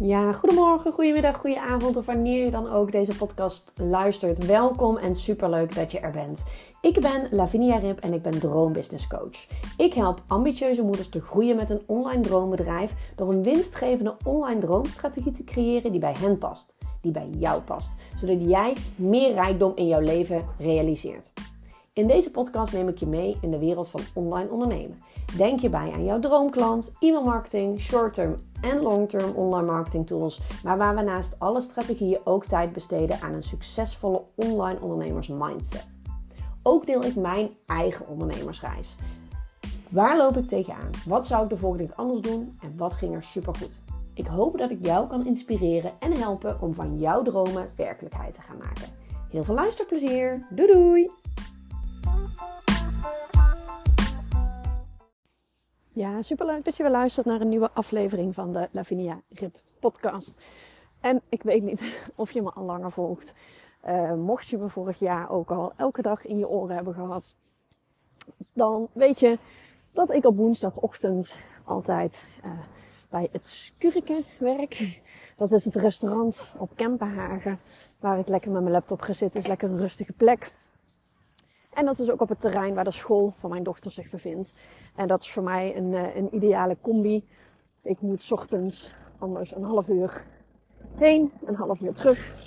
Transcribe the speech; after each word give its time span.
Ja, 0.00 0.32
goedemorgen, 0.32 0.92
goedemiddag, 0.92 1.36
goedenavond 1.36 1.96
of 1.96 2.06
wanneer 2.06 2.44
je 2.44 2.50
dan 2.50 2.70
ook 2.70 2.92
deze 2.92 3.16
podcast 3.16 3.72
luistert. 3.74 4.46
Welkom 4.46 4.96
en 4.96 5.14
superleuk 5.14 5.74
dat 5.74 5.92
je 5.92 6.00
er 6.00 6.10
bent. 6.10 6.44
Ik 6.80 7.00
ben 7.00 7.28
Lavinia 7.30 7.76
Rip 7.76 7.98
en 8.00 8.12
ik 8.12 8.22
ben 8.22 8.40
Droombusiness 8.40 9.06
Coach. 9.06 9.46
Ik 9.76 9.94
help 9.94 10.22
ambitieuze 10.26 10.82
moeders 10.82 11.08
te 11.08 11.20
groeien 11.20 11.56
met 11.56 11.70
een 11.70 11.82
online 11.86 12.22
droombedrijf 12.22 13.12
door 13.16 13.32
een 13.32 13.42
winstgevende 13.42 14.16
online 14.24 14.60
droomstrategie 14.60 15.32
te 15.32 15.44
creëren 15.44 15.90
die 15.90 16.00
bij 16.00 16.14
hen 16.18 16.38
past, 16.38 16.74
die 17.00 17.12
bij 17.12 17.28
jou 17.38 17.60
past, 17.60 17.94
zodat 18.16 18.40
jij 18.40 18.76
meer 18.96 19.32
rijkdom 19.32 19.72
in 19.74 19.86
jouw 19.86 20.00
leven 20.00 20.44
realiseert. 20.58 21.32
In 21.92 22.06
deze 22.06 22.30
podcast 22.30 22.72
neem 22.72 22.88
ik 22.88 22.98
je 22.98 23.06
mee 23.06 23.36
in 23.40 23.50
de 23.50 23.58
wereld 23.58 23.88
van 23.88 24.00
online 24.14 24.50
ondernemen. 24.50 24.98
Denk 25.36 25.60
je 25.60 25.68
bij 25.68 25.92
aan 25.92 26.04
jouw 26.04 26.18
droomklant, 26.18 26.92
e-mailmarketing, 26.98 27.80
short-term 27.80 28.36
en 28.60 28.80
long-term 28.80 29.30
online 29.34 29.66
marketing 29.66 30.06
tools, 30.06 30.40
maar 30.64 30.78
waar 30.78 30.94
we 30.94 31.02
naast 31.02 31.38
alle 31.38 31.60
strategieën 31.60 32.20
ook 32.24 32.44
tijd 32.44 32.72
besteden 32.72 33.20
aan 33.20 33.34
een 33.34 33.42
succesvolle 33.42 34.22
online 34.34 34.80
ondernemers 34.80 35.28
mindset. 35.28 35.86
Ook 36.62 36.86
deel 36.86 37.04
ik 37.04 37.16
mijn 37.16 37.50
eigen 37.66 38.08
ondernemersreis. 38.08 38.96
Waar 39.88 40.16
loop 40.16 40.36
ik 40.36 40.48
tegenaan? 40.48 40.90
Wat 41.06 41.26
zou 41.26 41.42
ik 41.42 41.48
de 41.48 41.56
volgende 41.56 41.84
keer 41.84 41.94
anders 41.94 42.20
doen? 42.20 42.58
En 42.60 42.76
wat 42.76 42.94
ging 42.94 43.14
er 43.14 43.22
supergoed? 43.22 43.82
Ik 44.14 44.26
hoop 44.26 44.58
dat 44.58 44.70
ik 44.70 44.84
jou 44.84 45.08
kan 45.08 45.26
inspireren 45.26 45.92
en 45.98 46.12
helpen 46.12 46.60
om 46.60 46.74
van 46.74 46.98
jouw 46.98 47.22
dromen 47.22 47.66
werkelijkheid 47.76 48.34
te 48.34 48.42
gaan 48.42 48.58
maken. 48.58 48.88
Heel 49.30 49.44
veel 49.44 49.54
luisterplezier. 49.54 50.46
Doei 50.50 50.72
doei! 50.72 51.10
Ja, 55.98 56.22
superleuk 56.22 56.64
dat 56.64 56.76
je 56.76 56.82
weer 56.82 56.92
luistert 56.92 57.26
naar 57.26 57.40
een 57.40 57.48
nieuwe 57.48 57.70
aflevering 57.72 58.34
van 58.34 58.52
de 58.52 58.68
Lavinia 58.70 59.20
Rip 59.28 59.56
podcast. 59.80 60.38
En 61.00 61.20
ik 61.28 61.42
weet 61.42 61.62
niet 61.62 61.82
of 62.14 62.32
je 62.32 62.42
me 62.42 62.50
al 62.50 62.64
langer 62.64 62.92
volgt. 62.92 63.34
Uh, 63.86 64.14
mocht 64.14 64.48
je 64.48 64.56
me 64.56 64.68
vorig 64.68 64.98
jaar 64.98 65.30
ook 65.30 65.50
al 65.50 65.72
elke 65.76 66.02
dag 66.02 66.26
in 66.26 66.38
je 66.38 66.48
oren 66.48 66.74
hebben 66.74 66.94
gehad, 66.94 67.34
dan 68.52 68.88
weet 68.92 69.20
je 69.20 69.38
dat 69.92 70.10
ik 70.10 70.24
op 70.24 70.36
woensdagochtend 70.36 71.38
altijd 71.64 72.26
uh, 72.44 72.52
bij 73.08 73.28
het 73.32 73.46
Skurken 73.46 74.24
werk. 74.38 75.00
Dat 75.36 75.52
is 75.52 75.64
het 75.64 75.76
restaurant 75.76 76.52
op 76.58 76.70
Kempenhagen, 76.74 77.58
waar 78.00 78.18
ik 78.18 78.28
lekker 78.28 78.50
met 78.50 78.60
mijn 78.60 78.74
laptop 78.74 79.00
ga 79.00 79.12
zitten. 79.12 79.40
is 79.40 79.46
lekker 79.46 79.70
een 79.70 79.78
rustige 79.78 80.12
plek. 80.12 80.52
En 81.78 81.84
dat 81.84 81.98
is 81.98 82.10
ook 82.10 82.20
op 82.20 82.28
het 82.28 82.40
terrein 82.40 82.74
waar 82.74 82.84
de 82.84 82.90
school 82.90 83.32
van 83.38 83.50
mijn 83.50 83.62
dochter 83.62 83.90
zich 83.90 84.10
bevindt. 84.10 84.54
En 84.96 85.08
dat 85.08 85.22
is 85.22 85.30
voor 85.30 85.42
mij 85.42 85.76
een, 85.76 85.94
eh, 85.94 86.16
een 86.16 86.34
ideale 86.34 86.76
combi. 86.80 87.24
Ik 87.82 88.00
moet 88.00 88.32
ochtends 88.32 88.92
anders 89.18 89.54
een 89.54 89.62
half 89.62 89.88
uur 89.88 90.24
heen, 90.96 91.32
een 91.44 91.54
half 91.54 91.80
uur 91.80 91.92
terug. 91.92 92.40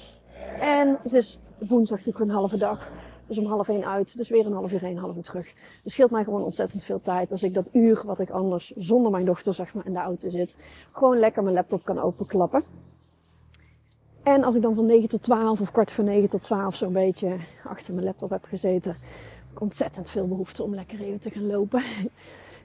En 0.60 1.00
het 1.04 1.14
is 1.14 1.40
woensdag 1.58 1.98
natuurlijk 1.98 2.26
een 2.26 2.36
halve 2.36 2.58
dag. 2.58 2.92
Dus 3.28 3.38
om 3.38 3.46
half 3.46 3.70
één 3.70 3.86
uit, 3.86 4.18
dus 4.18 4.30
weer 4.30 4.46
een 4.46 4.54
half 4.54 4.72
uur 4.72 4.82
heen, 4.82 4.98
half 4.98 5.16
uur 5.16 5.24
terug. 5.24 5.54
Dus 5.84 5.94
scheelt 5.94 6.12
mij 6.12 6.24
gewoon 6.24 6.44
ontzettend 6.44 6.84
veel 6.84 7.02
tijd 7.02 7.32
als 7.32 7.44
ik 7.44 7.54
dat 7.54 7.70
uur 7.72 8.02
wat 8.06 8.20
ik 8.20 8.30
anders 8.30 8.74
zonder 8.76 9.12
mijn 9.12 9.26
dochter 9.26 9.54
zeg 9.54 9.74
maar 9.74 9.86
in 9.86 9.92
de 9.92 10.00
auto 10.00 10.30
zit, 10.30 10.56
gewoon 10.94 11.20
lekker 11.20 11.44
mijn 11.44 11.56
laptop 11.56 11.84
kan 11.84 12.00
openklappen. 12.00 12.64
En 14.24 14.44
als 14.44 14.56
ik 14.56 14.62
dan 14.62 14.76
van 14.76 14.86
9 14.86 15.10
tot 15.10 15.22
12 15.22 15.62
of 15.62 15.72
kwart 15.72 15.92
voor 15.92 16.04
9 16.04 16.30
tot 16.30 16.42
12 16.42 16.76
zo'n 16.76 16.94
beetje 16.94 17.36
achter 17.64 17.94
mijn 17.94 18.06
laptop 18.06 18.30
heb 18.30 18.44
gezeten, 18.44 18.92
heb 18.92 19.52
ik 19.52 19.62
ontzettend 19.62 20.10
veel 20.10 20.28
behoefte 20.28 20.64
om 20.64 20.76
lekker 20.76 21.02
even 21.02 21.20
te 21.20 21.30
gaan 21.30 21.48
lopen. 21.48 21.84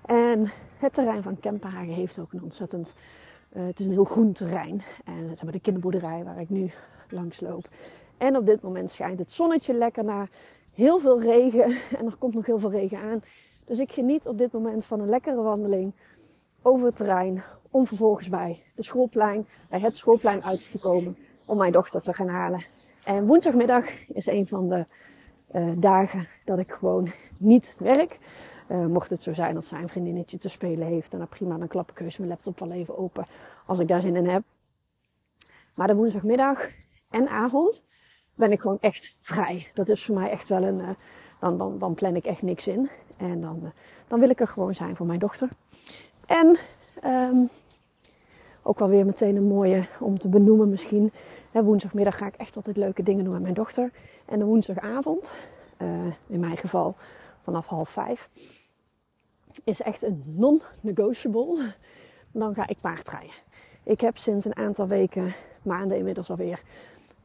En 0.05 0.51
het 0.79 0.95
terrein 0.95 1.23
van 1.23 1.41
Kempenhagen 1.41 1.93
heeft 1.93 2.19
ook 2.19 2.33
een 2.33 2.43
ontzettend, 2.43 2.95
uh, 3.57 3.67
het 3.67 3.81
is 3.81 3.87
een 3.87 3.93
heel 3.93 4.05
groen 4.05 4.33
terrein. 4.33 4.83
En 5.05 5.29
het 5.29 5.43
is 5.43 5.51
de 5.51 5.61
kinderboerderij 5.61 6.25
waar 6.25 6.41
ik 6.41 6.51
nu 6.51 6.71
langs 7.11 7.41
loop. 7.41 7.69
En 8.17 8.37
op 8.37 8.47
dit 8.47 8.63
moment 8.63 8.91
schijnt 8.91 9.19
het 9.19 9.31
zonnetje 9.31 9.75
lekker 9.75 10.05
naar 10.05 10.29
heel 10.75 10.99
veel 10.99 11.21
regen. 11.21 11.65
En 11.99 12.07
er 12.07 12.17
komt 12.19 12.35
nog 12.35 12.47
heel 12.47 12.59
veel 12.59 12.71
regen 12.71 12.99
aan. 12.99 13.23
Dus 13.65 13.79
ik 13.79 13.93
geniet 13.93 14.27
op 14.27 14.39
dit 14.39 14.53
moment 14.53 14.85
van 14.85 15.01
een 15.01 15.09
lekkere 15.09 15.43
wandeling 15.43 15.93
over 16.63 16.87
het 16.87 16.97
terrein. 16.97 17.43
Om 17.71 17.87
vervolgens 17.87 18.29
bij 18.29 18.63
de 18.75 18.83
schoolplein, 18.83 19.47
bij 19.69 19.81
het 19.81 19.97
schoolplein 19.97 20.45
uit 20.45 20.71
te 20.71 20.79
komen 20.79 21.17
om 21.47 21.57
mijn 21.57 21.73
dochter 21.73 22.03
te 22.03 22.13
gaan 22.13 22.29
halen. 22.29 22.65
En 23.03 23.27
woensdagmiddag 23.27 23.85
is 24.07 24.27
een 24.27 24.47
van 24.47 24.69
de 24.69 24.87
uh, 25.55 25.69
dagen 25.77 26.29
dat 26.45 26.59
ik 26.59 26.71
gewoon 26.71 27.13
niet 27.41 27.75
werk. 27.79 28.19
Uh, 28.71 28.87
mocht 28.87 29.11
het 29.11 29.21
zo 29.21 29.35
zijn 29.35 29.55
dat 29.55 29.65
zij 29.65 29.83
een 29.83 29.89
vriendinnetje 29.89 30.39
te 30.39 30.49
spelen 30.49 30.87
heeft, 30.87 31.11
dan 31.11 31.29
prima, 31.29 31.59
dan 31.59 31.69
klap 31.69 31.91
ik 31.91 32.19
mijn 32.19 32.29
laptop 32.29 32.59
wel 32.59 32.73
even 32.73 32.99
open 32.99 33.27
als 33.67 33.79
ik 33.79 33.89
daar 33.89 34.01
zin 34.01 34.17
in 34.17 34.29
heb. 34.29 34.43
Maar 35.75 35.87
de 35.87 35.95
woensdagmiddag 35.95 36.69
en 37.11 37.29
avond 37.29 37.85
ben 38.35 38.53
ik 38.53 38.61
gewoon 38.61 38.79
echt 38.81 39.17
vrij. 39.21 39.67
Dat 39.75 39.89
is 39.89 40.05
voor 40.05 40.15
mij 40.15 40.31
echt 40.31 40.49
wel 40.49 40.63
een. 40.63 40.79
Uh, 40.79 40.89
dan, 41.41 41.59
dan, 41.59 41.79
dan 41.79 41.95
plan 41.95 42.17
ik 42.17 42.25
echt 42.25 42.43
niks 42.43 42.67
in. 42.67 42.91
En 43.19 43.41
dan, 43.41 43.73
dan 44.09 44.21
wil 44.21 44.31
ik 44.31 44.41
er 44.41 44.49
gewoon 44.49 44.75
zijn 44.75 44.97
voor 44.97 45.07
mijn 45.07 45.19
dochter. 45.19 45.49
En 46.27 46.59
um, 47.05 47.49
ook 48.67 48.79
wel 48.79 48.89
weer 48.89 49.07
meteen 49.07 49.37
een 49.37 49.49
mooie 49.49 49.85
om 50.01 50.15
te 50.15 50.29
benoemen 50.29 50.71
misschien. 50.71 51.13
woensdagmiddag 51.53 52.17
ga 52.17 52.27
ik 52.27 52.35
echt 52.35 52.57
altijd 52.57 52.77
leuke 52.77 53.03
dingen 53.03 53.25
doen 53.25 53.33
met 53.33 53.43
mijn 53.43 53.55
dochter. 53.55 53.91
En 54.25 54.39
de 54.39 54.45
woensdagavond, 54.45 55.37
uh, 55.79 55.89
in 56.27 56.41
mijn 56.41 56.57
geval 56.57 56.95
vanaf 57.43 57.67
half 57.67 57.89
vijf, 57.89 58.29
is 59.65 59.83
echt 59.83 60.03
een 60.03 60.23
non-negotiable. 60.27 61.73
Dan 62.33 62.55
ga 62.55 62.69
ik 62.69 62.79
paardrijden. 62.81 63.35
Ik 63.83 64.01
heb 64.01 64.17
sinds 64.17 64.45
een 64.45 64.57
aantal 64.57 64.87
weken, 64.87 65.35
maanden 65.63 65.97
inmiddels 65.97 66.31
alweer, 66.31 66.63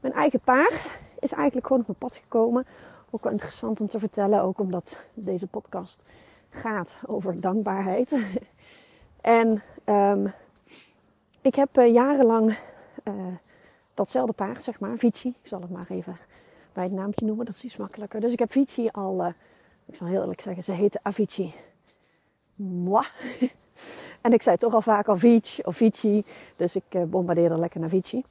mijn 0.01 0.13
eigen 0.13 0.39
paard 0.39 0.91
is 1.19 1.31
eigenlijk 1.31 1.67
gewoon 1.67 1.81
op 1.81 1.87
mijn 1.87 1.99
pad 1.99 2.15
gekomen. 2.15 2.65
Ook 3.09 3.23
wel 3.23 3.31
interessant 3.31 3.81
om 3.81 3.87
te 3.87 3.99
vertellen, 3.99 4.41
ook 4.41 4.59
omdat 4.59 5.03
deze 5.13 5.47
podcast 5.47 6.11
gaat 6.49 6.95
over 7.05 7.41
dankbaarheid. 7.41 8.11
en 9.21 9.61
um, 9.85 10.33
ik 11.41 11.55
heb 11.55 11.77
uh, 11.77 11.93
jarenlang 11.93 12.57
uh, 13.03 13.13
datzelfde 13.93 14.33
paard, 14.33 14.63
zeg 14.63 14.79
maar, 14.79 14.97
Vici. 14.97 15.27
Ik 15.27 15.47
zal 15.47 15.61
het 15.61 15.69
maar 15.69 15.85
even 15.89 16.15
bij 16.73 16.83
het 16.83 16.93
naamje 16.93 17.25
noemen, 17.25 17.45
dat 17.45 17.55
is 17.55 17.63
iets 17.63 17.77
makkelijker. 17.77 18.21
Dus 18.21 18.31
ik 18.31 18.39
heb 18.39 18.51
Vici 18.51 18.89
al, 18.91 19.21
uh, 19.21 19.27
ik 19.85 19.95
zal 19.95 20.07
heel 20.07 20.21
eerlijk 20.21 20.41
zeggen, 20.41 20.63
ze 20.63 20.71
heette 20.71 20.99
Avicii. 21.01 21.53
Moi. 22.55 23.05
en 24.21 24.33
ik 24.33 24.41
zei 24.41 24.57
toch 24.57 24.73
al 24.73 24.81
vaak 24.81 25.07
al 25.07 25.17
Vici 25.17 25.61
of 25.63 25.75
Vici, 25.75 26.23
dus 26.57 26.75
ik 26.75 27.09
bombardeerde 27.09 27.59
lekker 27.59 27.79
naar 27.79 27.89
Vici. 27.89 28.23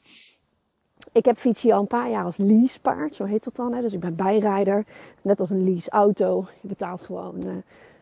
Ik 1.12 1.24
heb 1.24 1.38
Vici 1.38 1.72
al 1.72 1.80
een 1.80 1.86
paar 1.86 2.10
jaar 2.10 2.24
als 2.24 2.36
leasepaard, 2.36 3.14
zo 3.14 3.24
heet 3.24 3.44
dat 3.44 3.56
dan. 3.56 3.74
Hè? 3.74 3.80
Dus 3.80 3.92
ik 3.92 4.00
ben 4.00 4.16
bijrijder, 4.16 4.84
net 5.22 5.40
als 5.40 5.50
een 5.50 5.64
leaseauto. 5.64 6.46
Je 6.60 6.68
betaalt 6.68 7.00
gewoon 7.00 7.40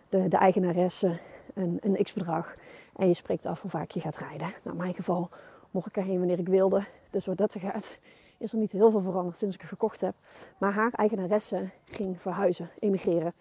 de, 0.08 0.28
de 0.28 0.36
eigenaresse 0.36 1.18
een, 1.54 1.78
een 1.82 2.02
x-bedrag. 2.02 2.52
En 2.98 3.08
je 3.08 3.14
spreekt 3.14 3.46
af 3.46 3.60
hoe 3.60 3.70
vaak 3.70 3.90
je 3.90 4.00
gaat 4.00 4.16
rijden. 4.16 4.52
Nou, 4.64 4.70
in 4.70 4.76
mijn 4.76 4.94
geval 4.94 5.28
mocht 5.70 5.86
ik 5.86 5.96
erheen 5.96 6.18
wanneer 6.18 6.38
ik 6.38 6.48
wilde. 6.48 6.84
Dus 7.10 7.26
wat 7.26 7.36
dat 7.36 7.56
gaat, 7.58 7.98
is 8.38 8.52
er 8.52 8.58
niet 8.58 8.72
heel 8.72 8.90
veel 8.90 9.00
veranderd 9.00 9.36
sinds 9.36 9.54
ik 9.54 9.60
het 9.60 9.70
gekocht 9.70 10.00
heb. 10.00 10.14
Maar 10.58 10.72
haar 10.72 10.90
eigenaresse 10.92 11.68
ging 11.84 12.20
verhuizen, 12.20 12.70
emigreren. 12.78 13.32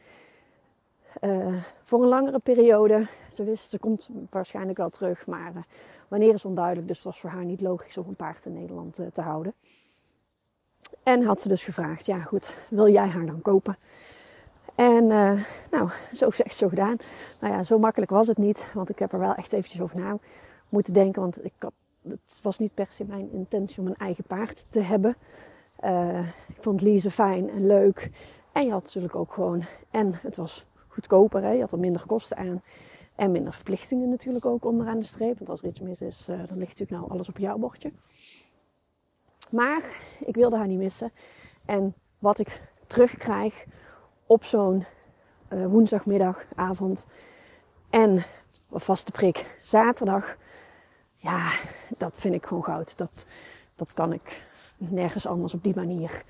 Uh, 1.22 1.64
voor 1.84 2.02
een 2.02 2.08
langere 2.08 2.40
periode. 2.40 3.08
Ze 3.34 3.44
wist, 3.44 3.70
ze 3.70 3.80
komt 3.80 4.10
waarschijnlijk 4.30 4.78
wel 4.78 4.90
terug. 4.90 5.26
Maar 5.26 5.52
uh, 5.56 5.62
wanneer 6.08 6.34
is 6.34 6.46
onduidelijk. 6.46 6.88
Dus 6.88 6.98
het 6.98 7.06
was 7.06 7.20
voor 7.20 7.30
haar 7.30 7.46
niet 7.46 7.62
logisch 7.62 7.98
om 7.98 8.08
een 8.08 8.16
paard 8.16 8.46
in 8.46 8.54
Nederland 8.54 9.00
uh, 9.00 9.08
te 9.08 9.22
houden. 9.22 9.54
En 11.04 11.24
had 11.24 11.42
ze 11.42 11.48
dus 11.48 11.64
gevraagd, 11.64 12.06
ja 12.06 12.22
goed, 12.22 12.54
wil 12.70 12.90
jij 12.90 13.08
haar 13.08 13.26
dan 13.26 13.42
kopen? 13.42 13.78
En 14.78 15.04
uh, 15.04 15.44
nou, 15.72 15.90
zo 16.14 16.30
gezegd, 16.30 16.56
zo 16.56 16.68
gedaan. 16.68 16.98
Nou 17.42 17.54
ja, 17.54 17.64
zo 17.64 17.80
makkelijk 17.80 18.12
was 18.12 18.28
het 18.28 18.38
niet. 18.38 18.68
Want 18.74 18.90
ik 18.90 19.00
heb 19.00 19.14
er 19.14 19.20
wel 19.20 19.36
echt 19.36 19.54
eventjes 19.54 19.82
over 19.82 20.00
na 20.00 20.18
moeten 20.70 20.94
denken. 20.94 21.22
Want 21.22 21.46
ik 21.46 21.54
had, 21.60 21.74
het 22.02 22.40
was 22.42 22.60
niet 22.60 22.74
per 22.74 22.88
se 22.90 23.06
mijn 23.06 23.32
intentie 23.32 23.82
om 23.82 23.88
een 23.88 23.96
eigen 23.96 24.24
paard 24.24 24.72
te 24.72 24.80
hebben. 24.80 25.16
Uh, 25.84 26.20
ik 26.48 26.58
vond 26.60 26.82
leasen 26.82 27.12
fijn 27.12 27.50
en 27.50 27.68
leuk. 27.68 28.10
En 28.52 28.66
je 28.66 28.72
had 28.72 28.84
natuurlijk 28.84 29.16
ook 29.16 29.34
gewoon... 29.34 29.66
En 29.92 30.20
het 30.22 30.36
was 30.36 30.66
goedkoper. 30.88 31.44
Hè? 31.44 31.52
Je 31.52 31.62
had 31.62 31.72
er 31.72 31.80
minder 31.80 32.06
kosten 32.06 32.38
aan. 32.38 32.62
En 33.16 33.32
minder 33.32 33.54
verplichtingen 33.54 34.10
natuurlijk 34.10 34.46
ook 34.46 34.66
onderaan 34.66 35.00
de 35.00 35.06
streep. 35.06 35.38
Want 35.38 35.50
als 35.50 35.62
er 35.62 35.68
iets 35.68 35.80
mis 35.80 36.02
is, 36.02 36.28
uh, 36.30 36.38
dan 36.48 36.58
ligt 36.58 36.80
natuurlijk 36.80 37.00
nou 37.00 37.12
alles 37.12 37.30
op 37.30 37.38
jouw 37.38 37.58
bordje. 37.58 37.92
Maar 39.52 39.84
ik 40.20 40.36
wilde 40.36 40.58
haar 40.58 40.68
niet 40.68 40.78
missen. 40.78 41.12
En 41.66 41.94
wat 42.20 42.40
ik 42.40 42.62
terugkrijg 42.88 43.66
op 44.28 44.44
zo'n 44.44 44.86
uh, 45.54 45.66
woensdagmiddagavond 45.66 47.06
en 47.90 48.26
vaste 48.72 49.12
prik 49.12 49.58
zaterdag. 49.62 50.38
Ja, 51.14 51.52
dat 51.98 52.20
vind 52.20 52.34
ik 52.34 52.46
gewoon 52.46 52.64
goud. 52.64 52.98
Dat, 52.98 53.26
dat 53.76 53.94
kan 53.94 54.14
ik 54.14 54.42
nergens 54.78 55.26
anders 55.26 55.54
op 55.54 55.64
die 55.64 55.76
manier 55.76 56.24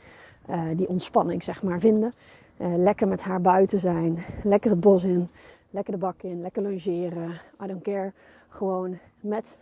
uh, 0.50 0.78
die 0.78 0.88
ontspanning 0.88 1.44
zeg 1.44 1.64
maar 1.64 1.80
vinden. 1.80 2.14
Uh, 2.58 2.76
lekker 2.76 3.08
met 3.08 3.22
haar 3.22 3.42
buiten 3.42 3.80
zijn, 3.80 4.24
lekker 4.44 4.72
het 4.72 4.80
bos 4.80 5.04
in, 5.04 5.28
lekker 5.70 5.94
de 5.94 6.00
bak 6.00 6.22
in, 6.22 6.42
lekker 6.42 6.62
logeren. 6.62 7.30
I 7.64 7.68
don't 7.68 7.84
care. 7.84 8.14
Gewoon 8.50 9.00
met 9.20 9.58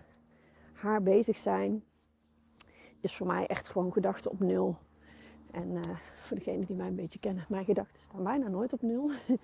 haar 0.74 1.02
bezig 1.02 1.38
zijn, 1.38 1.84
is 3.02 3.16
voor 3.16 3.28
mij 3.28 3.46
echt 3.46 3.70
gewoon 3.70 3.94
gedachten 3.94 4.32
op 4.32 4.40
nul. 4.40 4.78
En 5.56 5.72
uh, 5.72 5.82
voor 6.16 6.38
degenen 6.38 6.66
die 6.66 6.76
mij 6.76 6.88
een 6.88 6.96
beetje 6.96 7.20
kennen, 7.20 7.46
mijn 7.48 7.66
gedachten 7.66 8.00
staan 8.04 8.24
bijna 8.24 8.48
nooit 8.48 8.74
op 8.74 8.82
nul. 8.82 9.12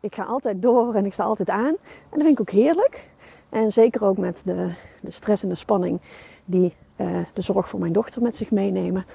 ik 0.00 0.14
ga 0.14 0.24
altijd 0.24 0.62
door 0.62 0.94
en 0.94 1.04
ik 1.04 1.12
sta 1.12 1.24
altijd 1.24 1.50
aan. 1.50 1.74
En 1.74 1.78
dat 2.10 2.22
vind 2.22 2.32
ik 2.32 2.40
ook 2.40 2.50
heerlijk. 2.50 3.10
En 3.48 3.72
zeker 3.72 4.04
ook 4.04 4.18
met 4.18 4.42
de, 4.44 4.72
de 5.00 5.10
stress 5.10 5.42
en 5.42 5.48
de 5.48 5.54
spanning 5.54 6.00
die 6.44 6.74
uh, 7.00 7.24
de 7.34 7.40
zorg 7.40 7.68
voor 7.68 7.80
mijn 7.80 7.92
dochter 7.92 8.22
met 8.22 8.36
zich 8.36 8.50
meenemen, 8.50 9.06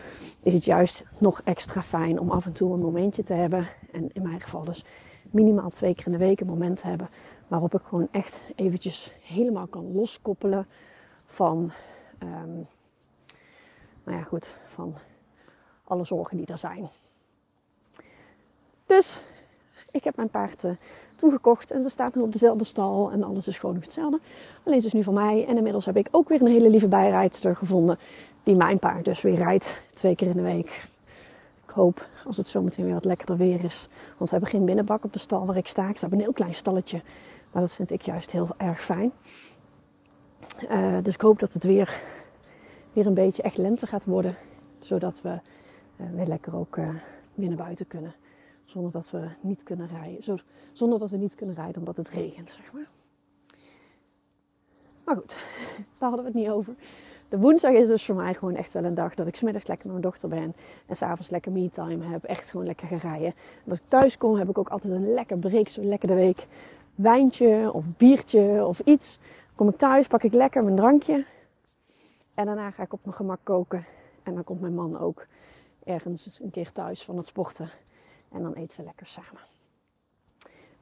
is 0.44 0.54
het 0.54 0.66
juist 0.66 1.04
nog 1.18 1.42
extra 1.44 1.82
fijn 1.82 2.20
om 2.20 2.32
af 2.32 2.46
en 2.46 2.54
toe 2.54 2.74
een 2.74 2.82
momentje 2.82 3.24
te 3.24 3.34
hebben. 3.34 3.68
En 3.92 4.10
in 4.14 4.22
mijn 4.22 4.42
geval 4.42 4.62
dus 4.62 4.86
minimaal 5.32 5.70
twee 5.70 5.96
keer 5.96 6.06
in 6.06 6.12
de 6.12 6.18
week 6.18 6.40
een 6.40 6.48
moment 6.48 6.82
te 6.82 6.88
hebben 6.88 7.10
waarop 7.48 7.74
ik 7.74 7.82
gewoon 7.84 8.08
echt 8.12 8.42
eventjes 8.56 9.14
helemaal 9.22 9.68
kan 9.68 9.92
loskoppelen 9.94 10.68
van, 11.26 11.72
um, 12.24 12.66
nou 14.04 14.18
ja 14.18 14.24
goed, 14.24 14.46
van 14.68 14.96
alle 15.92 16.06
zorgen 16.06 16.38
die 16.38 16.46
er 16.46 16.58
zijn. 16.58 16.90
Dus 18.86 19.18
ik 19.92 20.04
heb 20.04 20.16
mijn 20.16 20.30
paard 20.30 20.64
uh, 20.64 20.72
toegekocht 21.16 21.72
en 21.72 21.84
ze 21.84 21.90
staat 21.90 22.16
nu 22.16 22.22
op 22.22 22.32
dezelfde 22.32 22.64
stal 22.64 23.12
en 23.12 23.24
alles 23.24 23.48
is 23.48 23.60
gewoon 23.60 23.76
nog 23.76 23.84
hetzelfde. 23.84 24.20
Alleen 24.64 24.82
ze 24.82 24.88
is 24.88 24.94
nu 24.94 25.04
van 25.04 25.14
mij 25.14 25.46
en 25.48 25.58
inmiddels 25.58 25.86
heb 25.86 25.98
ik 25.98 26.08
ook 26.12 26.30
weer 26.30 26.42
een 26.42 26.48
hele 26.48 26.70
lieve 26.70 26.88
bijrijdster 26.88 27.56
gevonden 27.56 28.00
die 28.44 28.56
mijn 28.56 28.80
paard 28.80 29.06
dus 29.06 29.22
weer 29.22 29.36
rijdt 29.36 29.82
twee 29.94 30.16
keer 30.16 30.28
in 30.28 30.36
de 30.36 30.42
week. 30.42 30.90
Ik 31.64 31.78
hoop 31.78 32.06
als 32.26 32.38
het 32.38 32.48
zometeen 32.48 32.86
weer 32.86 32.94
wat 32.94 33.06
lekkerder 33.06 33.38
weer 33.38 33.64
is. 33.64 33.90
Want 34.18 34.30
we 34.30 34.38
hebben 34.38 34.50
geen 34.50 34.66
binnenbak 34.66 35.04
op 35.04 35.14
de 35.14 35.20
stal 35.20 35.46
waar 35.46 35.58
ik 35.58 35.68
sta. 35.68 35.90
Ik 35.90 35.98
sta 35.98 36.08
een 36.12 36.20
heel 36.20 36.34
klein 36.34 36.56
stalletje. 36.56 37.02
Maar 37.54 37.62
dat 37.62 37.74
vind 37.74 37.92
ik 37.92 38.02
juist 38.02 38.32
heel 38.32 38.48
erg 38.58 38.84
fijn. 38.84 39.12
Uh, 40.70 40.98
dus 41.04 41.14
ik 41.14 41.22
hoop 41.22 41.40
dat 41.40 41.54
het 41.54 41.64
weer, 41.64 42.02
weer 42.94 43.06
een 43.06 43.14
beetje 43.14 43.42
echt 43.42 43.58
lente 43.58 43.88
gaat 43.88 44.06
worden. 44.06 44.38
Zodat 44.80 45.22
we 45.22 45.40
uh, 46.02 46.16
weer 46.16 46.26
lekker 46.26 46.56
ook 46.56 46.78
uh, 46.78 46.88
weer 47.36 47.48
naar 47.48 47.58
buiten 47.58 47.88
kunnen. 47.88 48.14
Zonder 48.64 48.92
dat 48.92 49.12
we 49.12 49.28
niet 49.42 49.64
kunnen 49.64 49.88
rijden. 49.88 50.42
Zonder 50.74 51.00
dat 51.00 51.10
we 51.10 51.18
niet 51.18 51.36
kunnen 51.36 51.56
rijden 51.56 51.78
omdat 51.78 51.98
het 51.98 52.10
regent, 52.10 52.52
zeg 52.52 52.74
maar. 52.74 52.90
Maar 55.04 55.16
goed, 55.16 55.38
daar 56.00 56.10
hadden 56.10 56.20
we 56.20 56.26
het 56.26 56.34
niet 56.34 56.50
over. 56.50 56.76
De 57.30 57.40
woensdag 57.40 57.72
is 57.72 57.88
dus 57.88 58.06
voor 58.06 58.16
mij 58.16 58.34
gewoon 58.34 58.56
echt 58.56 58.74
wel 58.74 58.84
een 58.84 58.94
dag 58.94 59.16
dat 59.16 59.28
ik 59.28 59.36
smiddags 59.36 59.68
lekker 59.68 59.86
met 59.86 59.96
mijn 59.96 60.12
dochter 60.12 60.30
ben. 60.30 60.56
En 60.86 60.96
s'avonds 60.96 61.30
lekker 61.30 61.52
me-time 61.52 62.06
heb. 62.06 62.24
Echt 62.24 62.50
gewoon 62.50 62.66
lekker 62.66 62.88
gaan 62.88 63.00
rijden. 63.00 63.34
En 63.66 63.70
als 63.70 63.80
ik 63.80 63.86
thuis 63.86 64.18
kom 64.18 64.36
heb 64.36 64.50
ik 64.50 64.58
ook 64.58 64.70
altijd 64.70 64.94
een 64.94 65.14
lekker 65.14 65.38
break. 65.38 65.68
Zo 65.68 65.84
lekker 65.84 66.08
de 66.08 66.14
week 66.14 66.48
wijntje 66.96 67.72
of 67.74 67.98
biertje 67.98 68.66
of 68.66 68.80
iets. 68.80 69.20
kom 69.56 69.70
ik 69.70 69.78
thuis, 69.78 70.08
pak 70.08 70.24
ik 70.24 70.34
lekker 70.34 70.64
mijn 70.64 70.76
drankje. 70.76 71.26
En 72.34 72.46
daarna 72.46 72.72
ga 72.72 72.84
ik 72.84 72.94
op 72.94 73.00
mijn 73.04 73.16
gemak 73.16 73.40
koken. 73.44 73.86
En 74.24 74.34
dan 74.34 74.44
komt 74.44 74.62
mijn 74.62 74.76
man 74.76 75.00
ook 75.00 75.26
ergens 75.84 76.40
een 76.42 76.52
keer 76.52 76.72
thuis 76.72 77.04
van 77.04 77.18
het 77.18 77.26
sporten. 77.26 77.70
En 78.32 78.42
dan 78.42 78.54
eten 78.54 78.78
we 78.78 78.86
lekker 78.86 79.06
samen. 79.06 79.42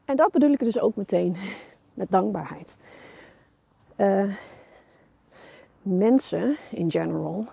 En 0.06 0.16
dat 0.16 0.32
bedoel 0.32 0.52
ik 0.52 0.60
dus 0.60 0.80
ook 0.80 0.96
meteen 0.96 1.36
met 1.94 2.10
dankbaarheid. 2.10 2.78
Uh, 3.98 4.36
mensen 5.82 6.58
in 6.72 6.92
general 6.92 7.46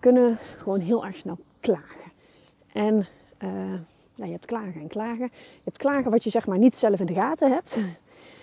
kunnen 0.00 0.36
gewoon 0.38 0.80
heel 0.80 1.04
erg 1.04 1.16
snel 1.16 1.38
klagen. 1.60 2.12
En 2.72 3.06
nou, 4.16 4.28
je 4.28 4.32
hebt 4.32 4.46
klagen 4.46 4.80
en 4.80 4.88
klagen. 4.88 5.30
Je 5.54 5.60
hebt 5.64 5.76
klagen 5.76 6.10
wat 6.10 6.24
je 6.24 6.30
zeg 6.30 6.46
maar 6.46 6.58
niet 6.58 6.76
zelf 6.76 7.00
in 7.00 7.06
de 7.06 7.14
gaten 7.14 7.52
hebt. 7.52 7.78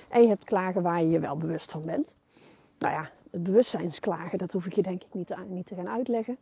En 0.10 0.22
je 0.22 0.28
hebt 0.28 0.44
klagen 0.44 0.82
waar 0.82 1.02
je 1.02 1.10
je 1.10 1.20
wel 1.20 1.38
bewust 1.38 1.72
van 1.72 1.86
bent. 1.86 2.14
Nou 2.80 2.94
ja, 2.94 3.10
het 3.32 3.44
bewustzijnsklagen, 3.44 4.38
dat 4.38 4.52
hoef 4.52 4.66
ik 4.66 4.74
je 4.74 4.82
denk 4.82 5.02
ik 5.02 5.14
niet, 5.14 5.36
niet 5.48 5.66
te 5.66 5.76
gaan 5.76 5.90
uitleggen. 5.90 6.38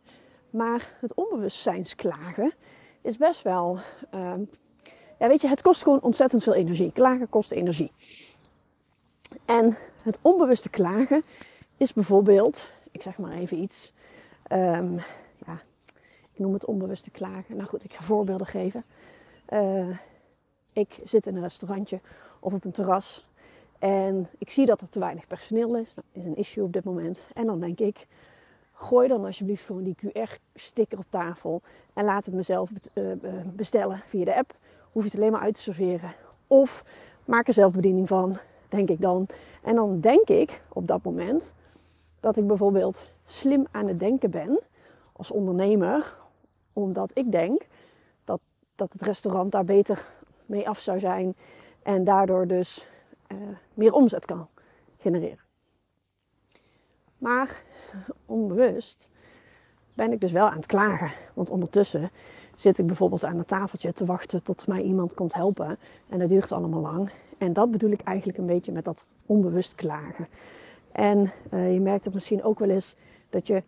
Maar 0.52 0.92
het 1.00 1.14
onbewustzijnsklagen 1.14 2.52
is 3.00 3.16
best 3.16 3.42
wel. 3.42 3.78
Uh, 4.14 4.34
ja, 5.18 5.28
weet 5.28 5.40
je, 5.40 5.48
het 5.48 5.62
kost 5.62 5.82
gewoon 5.82 6.00
ontzettend 6.00 6.42
veel 6.42 6.54
energie. 6.54 6.92
Klagen 6.92 7.28
kost 7.28 7.50
energie. 7.50 7.92
En 9.44 9.76
het 10.02 10.18
onbewuste 10.22 10.70
klagen 10.70 11.22
is 11.76 11.92
bijvoorbeeld, 11.92 12.70
ik 12.90 13.02
zeg 13.02 13.18
maar 13.18 13.34
even 13.34 13.58
iets. 13.58 13.92
Um, 14.52 14.96
ja, 15.46 15.52
ik 16.32 16.38
noem 16.38 16.52
het 16.52 16.64
onbewuste 16.64 17.10
klagen. 17.10 17.56
Nou 17.56 17.68
goed, 17.68 17.84
ik 17.84 17.92
ga 17.92 18.02
voorbeelden 18.02 18.46
geven. 18.46 18.82
Uh, 19.52 19.96
ik 20.72 20.96
zit 21.04 21.26
in 21.26 21.36
een 21.36 21.42
restaurantje 21.42 22.00
of 22.40 22.52
op 22.52 22.64
een 22.64 22.72
terras 22.72 23.22
en 23.78 24.28
ik 24.38 24.50
zie 24.50 24.66
dat 24.66 24.80
er 24.80 24.88
te 24.88 24.98
weinig 24.98 25.26
personeel 25.26 25.76
is. 25.76 25.94
Dat 25.94 26.04
is 26.12 26.24
een 26.24 26.36
issue 26.36 26.64
op 26.64 26.72
dit 26.72 26.84
moment. 26.84 27.24
En 27.34 27.46
dan 27.46 27.60
denk 27.60 27.78
ik, 27.78 28.06
gooi 28.82 29.08
dan 29.08 29.24
alsjeblieft 29.24 29.64
gewoon 29.64 29.82
die 29.82 29.96
QR-sticker 29.96 30.98
op 30.98 31.06
tafel 31.08 31.62
en 31.92 32.04
laat 32.04 32.24
het 32.24 32.34
mezelf 32.34 32.70
eh, 32.92 33.04
bestellen 33.44 34.02
via 34.06 34.24
de 34.24 34.36
app. 34.36 34.52
Hoef 34.92 35.02
je 35.02 35.10
het 35.10 35.18
alleen 35.18 35.32
maar 35.32 35.40
uit 35.40 35.54
te 35.54 35.60
serveren. 35.60 36.14
Of 36.46 36.84
maak 37.24 37.48
er 37.48 37.54
zelf 37.54 37.72
bediening 37.72 38.08
van, 38.08 38.38
denk 38.68 38.88
ik 38.88 39.00
dan. 39.00 39.26
En 39.62 39.74
dan 39.74 40.00
denk 40.00 40.28
ik 40.28 40.60
op 40.72 40.86
dat 40.86 41.02
moment 41.02 41.54
dat 42.20 42.36
ik 42.36 42.46
bijvoorbeeld 42.46 43.08
slim 43.24 43.66
aan 43.70 43.88
het 43.88 43.98
denken 43.98 44.30
ben 44.30 44.60
als 45.12 45.30
ondernemer, 45.30 46.14
omdat 46.72 47.10
ik 47.14 47.30
denk 47.30 47.62
dat, 48.24 48.46
dat 48.74 48.92
het 48.92 49.02
restaurant 49.02 49.52
daar 49.52 49.64
beter 49.64 50.06
mee 50.46 50.68
af 50.68 50.78
zou 50.78 50.98
zijn 50.98 51.34
en 51.82 52.04
daardoor 52.04 52.46
dus 52.46 52.86
uh, 53.32 53.38
meer 53.74 53.92
omzet 53.92 54.24
kan 54.24 54.48
genereren. 54.98 55.44
Maar 57.18 57.62
onbewust 58.26 59.08
ben 59.94 60.12
ik 60.12 60.20
dus 60.20 60.32
wel 60.32 60.48
aan 60.48 60.56
het 60.56 60.66
klagen. 60.66 61.12
Want 61.34 61.50
ondertussen 61.50 62.10
zit 62.56 62.78
ik 62.78 62.86
bijvoorbeeld 62.86 63.24
aan 63.24 63.38
het 63.38 63.48
tafeltje 63.48 63.92
te 63.92 64.04
wachten 64.04 64.42
tot 64.42 64.66
mij 64.66 64.80
iemand 64.80 65.14
komt 65.14 65.34
helpen. 65.34 65.78
En 66.08 66.18
dat 66.18 66.28
duurt 66.28 66.52
allemaal 66.52 66.80
lang. 66.80 67.10
En 67.38 67.52
dat 67.52 67.70
bedoel 67.70 67.90
ik 67.90 68.00
eigenlijk 68.00 68.38
een 68.38 68.46
beetje 68.46 68.72
met 68.72 68.84
dat 68.84 69.06
onbewust 69.26 69.74
klagen. 69.74 70.28
En 70.92 71.32
uh, 71.54 71.72
je 71.72 71.80
merkt 71.80 72.04
het 72.04 72.14
misschien 72.14 72.42
ook 72.42 72.58
wel 72.58 72.70
eens 72.70 72.96
dat 73.30 73.46
je 73.46 73.62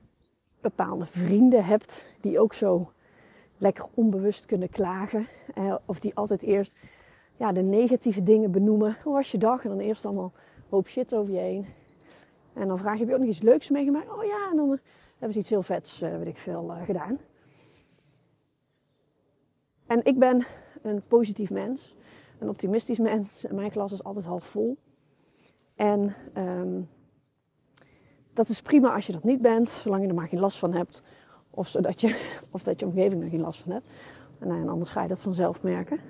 bepaalde 0.60 1.06
vrienden 1.06 1.64
hebt 1.64 2.06
die 2.20 2.38
ook 2.38 2.54
zo 2.54 2.90
lekker 3.58 3.86
onbewust 3.94 4.46
kunnen 4.46 4.70
klagen. 4.70 5.26
Uh, 5.58 5.74
of 5.84 6.00
die 6.00 6.14
altijd 6.14 6.42
eerst 6.42 6.82
ja, 7.36 7.52
de 7.52 7.62
negatieve 7.62 8.22
dingen 8.22 8.50
benoemen. 8.50 8.96
Hoe 9.02 9.12
was 9.12 9.30
je 9.32 9.38
dag? 9.38 9.64
En 9.64 9.68
dan 9.68 9.78
eerst 9.78 10.04
allemaal 10.04 10.32
hoop 10.68 10.88
shit 10.88 11.14
over 11.14 11.32
je 11.32 11.40
heen. 11.40 11.66
En 12.54 12.68
dan 12.68 12.78
vraag 12.78 12.92
je, 12.92 12.98
heb 12.98 13.08
je 13.08 13.14
ook 13.14 13.20
nog 13.20 13.28
iets 13.28 13.42
leuks 13.42 13.70
meegemaakt? 13.70 14.10
Oh 14.10 14.24
ja, 14.24 14.48
en 14.50 14.56
dan 14.56 14.72
eh, 14.72 14.78
hebben 15.10 15.32
ze 15.32 15.38
iets 15.38 15.50
heel 15.50 15.62
vets, 15.62 16.02
uh, 16.02 16.16
weet 16.16 16.26
ik 16.26 16.38
veel, 16.38 16.70
uh, 16.70 16.82
gedaan. 16.82 17.18
En 19.86 20.04
ik 20.04 20.18
ben 20.18 20.46
een 20.82 21.02
positief 21.08 21.50
mens, 21.50 21.94
een 22.38 22.48
optimistisch 22.48 22.98
mens. 22.98 23.44
En 23.44 23.54
mijn 23.54 23.70
klas 23.70 23.92
is 23.92 24.04
altijd 24.04 24.24
half 24.24 24.44
vol. 24.44 24.76
En 25.74 26.14
um, 26.36 26.86
dat 28.32 28.48
is 28.48 28.62
prima 28.62 28.94
als 28.94 29.06
je 29.06 29.12
dat 29.12 29.24
niet 29.24 29.40
bent, 29.40 29.70
zolang 29.70 30.02
je 30.02 30.08
er 30.08 30.14
maar 30.14 30.28
geen 30.28 30.40
last 30.40 30.58
van 30.58 30.72
hebt. 30.72 31.02
Of, 31.50 31.68
zodat 31.68 32.00
je, 32.00 32.20
of 32.52 32.62
dat 32.62 32.80
je 32.80 32.86
omgeving 32.86 33.22
er 33.22 33.28
geen 33.28 33.40
last 33.40 33.60
van 33.60 33.72
hebt. 33.72 33.86
Nou, 34.40 34.60
en 34.60 34.68
anders 34.68 34.90
ga 34.90 35.02
je 35.02 35.08
dat 35.08 35.20
vanzelf 35.20 35.62
merken. 35.62 36.00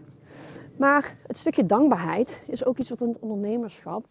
Maar 0.78 1.16
het 1.26 1.38
stukje 1.38 1.66
dankbaarheid 1.66 2.42
is 2.46 2.64
ook 2.64 2.78
iets 2.78 2.88
wat 2.88 3.00
in 3.00 3.08
het 3.08 3.18
ondernemerschap 3.18 4.06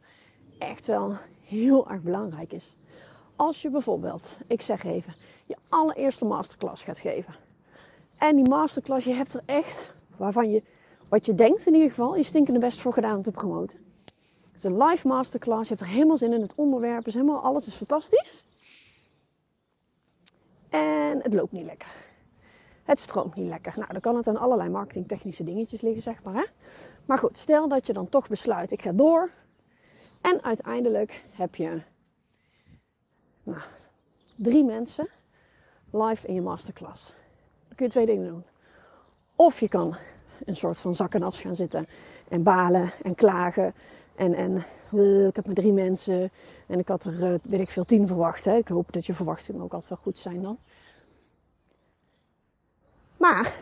echt 0.67 0.85
wel 0.85 1.17
heel 1.41 1.89
erg 1.89 2.01
belangrijk 2.01 2.51
is. 2.51 2.75
Als 3.35 3.61
je 3.61 3.69
bijvoorbeeld, 3.69 4.37
ik 4.47 4.61
zeg 4.61 4.83
even, 4.83 5.13
je 5.45 5.55
allereerste 5.69 6.25
masterclass 6.25 6.83
gaat 6.83 6.99
geven. 6.99 7.35
En 8.17 8.35
die 8.35 8.49
masterclass, 8.49 9.05
je 9.05 9.13
hebt 9.13 9.33
er 9.33 9.41
echt, 9.45 9.91
waarvan 10.17 10.51
je, 10.51 10.63
wat 11.09 11.25
je 11.25 11.35
denkt 11.35 11.67
in 11.67 11.73
ieder 11.73 11.89
geval, 11.89 12.15
je 12.15 12.23
stinkende 12.23 12.59
best 12.59 12.79
voor 12.79 12.93
gedaan 12.93 13.17
om 13.17 13.23
te 13.23 13.31
promoten. 13.31 13.77
Het 14.51 14.55
is 14.57 14.63
een 14.63 14.83
live 14.83 15.07
masterclass, 15.07 15.69
je 15.69 15.75
hebt 15.75 15.87
er 15.87 15.93
helemaal 15.93 16.17
zin 16.17 16.33
in, 16.33 16.41
het 16.41 16.55
onderwerp 16.55 17.07
is 17.07 17.13
helemaal, 17.13 17.41
alles 17.41 17.67
is 17.67 17.73
fantastisch. 17.73 18.45
En 20.69 21.19
het 21.21 21.33
loopt 21.33 21.51
niet 21.51 21.65
lekker. 21.65 21.95
Het 22.83 22.99
stroomt 22.99 23.35
niet 23.35 23.47
lekker. 23.47 23.73
Nou, 23.75 23.91
dan 23.91 24.01
kan 24.01 24.15
het 24.15 24.27
aan 24.27 24.37
allerlei 24.37 24.69
marketingtechnische 24.69 25.43
dingetjes 25.43 25.81
liggen, 25.81 26.03
zeg 26.03 26.23
maar. 26.23 26.33
Hè? 26.33 26.43
Maar 27.05 27.17
goed, 27.17 27.37
stel 27.37 27.67
dat 27.67 27.87
je 27.87 27.93
dan 27.93 28.09
toch 28.09 28.27
besluit, 28.27 28.71
ik 28.71 28.81
ga 28.81 28.91
door. 28.91 29.29
En 30.23 30.43
uiteindelijk 30.43 31.23
heb 31.31 31.55
je 31.55 31.81
nou, 33.43 33.61
drie 34.35 34.63
mensen 34.63 35.07
live 35.91 36.27
in 36.27 36.33
je 36.33 36.41
masterclass. 36.41 37.13
Dan 37.67 37.75
kun 37.75 37.85
je 37.85 37.91
twee 37.91 38.05
dingen 38.05 38.27
doen. 38.27 38.43
Of 39.35 39.59
je 39.59 39.67
kan 39.67 39.95
een 40.45 40.55
soort 40.55 40.77
van 40.77 40.95
zak 40.95 41.13
en 41.13 41.23
as 41.23 41.41
gaan 41.41 41.55
zitten 41.55 41.87
en 42.27 42.43
balen 42.43 42.91
en 43.03 43.15
klagen. 43.15 43.73
En, 44.15 44.33
en 44.33 44.55
ik 45.27 45.35
heb 45.35 45.45
maar 45.45 45.55
drie 45.55 45.71
mensen 45.71 46.31
en 46.67 46.79
ik 46.79 46.87
had 46.87 47.03
er, 47.03 47.33
uh, 47.33 47.39
weet 47.43 47.59
ik 47.59 47.69
veel, 47.69 47.85
tien 47.85 48.07
verwacht. 48.07 48.45
Hè. 48.45 48.55
Ik 48.55 48.67
hoop 48.67 48.91
dat 48.91 49.05
je 49.05 49.13
verwachtingen 49.13 49.61
ook 49.61 49.73
altijd 49.73 49.89
wel 49.89 49.99
goed 50.03 50.17
zijn 50.17 50.41
dan. 50.41 50.57
Maar 53.17 53.55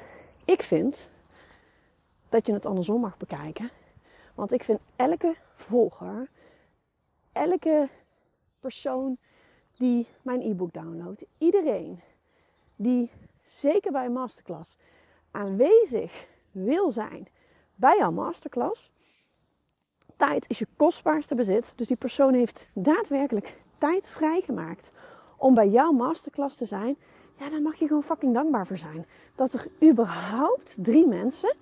ik 0.45 0.61
vind 0.61 1.09
dat 2.29 2.45
je 2.45 2.53
het 2.53 2.65
andersom 2.65 3.01
mag 3.01 3.17
bekijken. 3.17 3.69
Want 4.35 4.51
ik 4.51 4.63
vind 4.63 4.81
elke 4.95 5.35
volger, 5.55 6.29
elke 7.31 7.89
persoon 8.59 9.17
die 9.77 10.07
mijn 10.21 10.41
e-book 10.41 10.73
downloadt, 10.73 11.25
iedereen 11.37 11.99
die 12.75 13.11
zeker 13.43 13.91
bij 13.91 14.05
een 14.05 14.13
masterclass 14.13 14.77
aanwezig 15.31 16.27
wil 16.51 16.91
zijn 16.91 17.27
bij 17.75 17.97
jouw 17.97 18.11
masterclass. 18.11 18.91
Tijd 20.15 20.49
is 20.49 20.59
je 20.59 20.67
kostbaarste 20.75 21.35
bezit. 21.35 21.73
Dus 21.75 21.87
die 21.87 21.97
persoon 21.97 22.33
heeft 22.33 22.67
daadwerkelijk 22.73 23.55
tijd 23.77 24.09
vrijgemaakt 24.09 24.91
om 25.37 25.53
bij 25.53 25.69
jouw 25.69 25.91
masterclass 25.91 26.57
te 26.57 26.65
zijn. 26.65 26.97
Ja, 27.39 27.49
daar 27.49 27.61
mag 27.61 27.75
je 27.75 27.87
gewoon 27.87 28.03
fucking 28.03 28.33
dankbaar 28.33 28.67
voor 28.67 28.77
zijn. 28.77 29.05
Dat 29.35 29.53
er 29.53 29.67
überhaupt 29.83 30.77
drie 30.81 31.07
mensen 31.07 31.55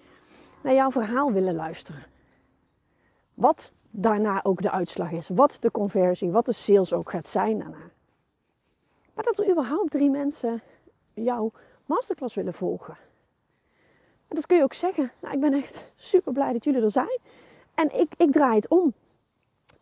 naar 0.63 0.73
jouw 0.73 0.91
verhaal 0.91 1.31
willen 1.31 1.55
luisteren. 1.55 2.05
Wat 3.39 3.71
daarna 3.89 4.43
ook 4.43 4.61
de 4.61 4.71
uitslag 4.71 5.11
is. 5.11 5.29
Wat 5.29 5.57
de 5.59 5.71
conversie, 5.71 6.31
wat 6.31 6.45
de 6.45 6.53
sales 6.53 6.93
ook 6.93 7.09
gaat 7.09 7.27
zijn 7.27 7.59
daarna. 7.59 7.91
Maar 9.13 9.23
dat 9.23 9.37
er 9.37 9.49
überhaupt 9.49 9.91
drie 9.91 10.09
mensen 10.09 10.61
jouw 11.13 11.51
masterclass 11.85 12.35
willen 12.35 12.53
volgen. 12.53 12.97
En 14.27 14.35
dat 14.35 14.45
kun 14.45 14.57
je 14.57 14.63
ook 14.63 14.73
zeggen. 14.73 15.11
Nou, 15.19 15.33
ik 15.33 15.39
ben 15.39 15.53
echt 15.53 15.93
super 15.97 16.33
blij 16.33 16.53
dat 16.53 16.63
jullie 16.63 16.81
er 16.81 16.91
zijn. 16.91 17.19
En 17.75 17.99
ik, 17.99 18.11
ik 18.17 18.31
draai 18.31 18.55
het 18.55 18.67
om. 18.67 18.93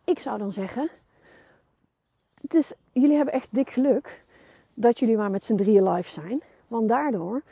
Ik 0.04 0.18
zou 0.18 0.38
dan 0.38 0.52
zeggen: 0.52 0.90
het 2.40 2.54
is, 2.54 2.72
jullie 2.92 3.16
hebben 3.16 3.34
echt 3.34 3.54
dik 3.54 3.70
geluk 3.70 4.24
dat 4.74 4.98
jullie 4.98 5.16
maar 5.16 5.30
met 5.30 5.44
z'n 5.44 5.56
drieën 5.56 5.88
live 5.88 6.10
zijn. 6.10 6.42
Want 6.66 6.88
daardoor 6.88 7.42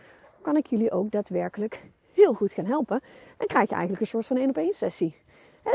kan 0.40 0.56
ik 0.56 0.66
jullie 0.66 0.90
ook 0.90 1.10
daadwerkelijk 1.10 1.80
heel 2.14 2.34
goed 2.34 2.52
gaan 2.52 2.66
helpen. 2.66 3.00
En 3.36 3.46
krijg 3.46 3.68
je 3.68 3.74
eigenlijk 3.74 4.00
een 4.00 4.10
soort 4.10 4.26
van 4.26 4.36
één 4.36 4.48
op 4.48 4.56
één 4.56 4.74
sessie. 4.74 5.24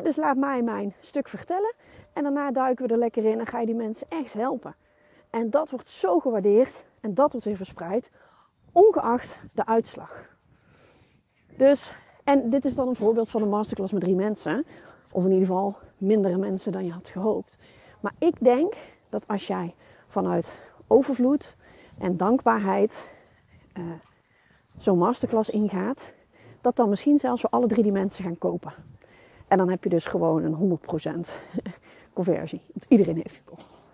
Dus 0.03 0.15
laat 0.15 0.37
mij 0.37 0.61
mijn 0.61 0.93
stuk 0.99 1.27
vertellen. 1.27 1.73
En 2.13 2.23
daarna 2.23 2.51
duiken 2.51 2.87
we 2.87 2.93
er 2.93 2.99
lekker 2.99 3.25
in 3.25 3.39
en 3.39 3.47
ga 3.47 3.59
je 3.59 3.65
die 3.65 3.75
mensen 3.75 4.07
echt 4.09 4.33
helpen. 4.33 4.75
En 5.29 5.49
dat 5.49 5.69
wordt 5.69 5.87
zo 5.87 6.19
gewaardeerd 6.19 6.83
en 7.01 7.13
dat 7.13 7.31
wordt 7.31 7.45
weer 7.45 7.55
verspreid, 7.55 8.09
ongeacht 8.71 9.39
de 9.53 9.65
uitslag. 9.65 10.37
Dus, 11.57 11.93
en 12.23 12.49
dit 12.49 12.65
is 12.65 12.75
dan 12.75 12.87
een 12.87 12.95
voorbeeld 12.95 13.29
van 13.29 13.41
een 13.41 13.49
masterclass 13.49 13.91
met 13.91 14.01
drie 14.01 14.15
mensen. 14.15 14.65
Of 15.11 15.23
in 15.23 15.31
ieder 15.31 15.47
geval 15.47 15.75
mindere 15.97 16.37
mensen 16.37 16.71
dan 16.71 16.85
je 16.85 16.91
had 16.91 17.09
gehoopt. 17.09 17.55
Maar 17.99 18.13
ik 18.19 18.39
denk 18.39 18.73
dat 19.09 19.27
als 19.27 19.47
jij 19.47 19.75
vanuit 20.07 20.57
overvloed 20.87 21.55
en 21.97 22.17
dankbaarheid 22.17 23.09
uh, 23.73 23.83
zo'n 24.79 24.97
masterclass 24.97 25.49
ingaat, 25.49 26.13
dat 26.61 26.75
dan 26.75 26.89
misschien 26.89 27.19
zelfs 27.19 27.41
voor 27.41 27.49
alle 27.49 27.67
drie 27.67 27.83
die 27.83 27.91
mensen 27.91 28.23
gaan 28.23 28.37
kopen. 28.37 28.73
En 29.51 29.57
dan 29.57 29.69
heb 29.69 29.83
je 29.83 29.89
dus 29.89 30.05
gewoon 30.05 30.43
een 30.43 30.79
100% 31.25 31.29
conversie. 32.13 32.61
Want 32.73 32.85
iedereen 32.87 33.15
heeft 33.15 33.35
gekocht. 33.35 33.91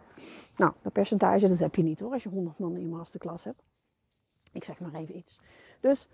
Nou, 0.58 0.74
dat 0.82 0.94
percentage 0.94 1.48
dat 1.48 1.60
heb 1.60 1.76
je 1.76 1.84
niet 1.84 2.00
hoor, 2.00 2.14
als 2.14 2.24
je 2.24 2.30
100 2.30 2.60
man 2.60 2.76
in 2.76 2.80
je 2.80 2.86
masterclass 2.86 3.44
hebt. 3.44 3.64
Ik 4.52 4.64
zeg 4.64 4.80
maar 4.80 4.94
even 4.94 5.18
iets. 5.18 5.40
Dus 5.80 6.08